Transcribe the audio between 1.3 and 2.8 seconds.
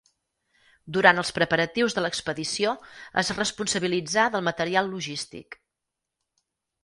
preparatius de l'expedició